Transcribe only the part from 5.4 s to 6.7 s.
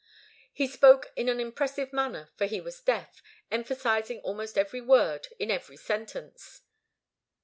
every sentence.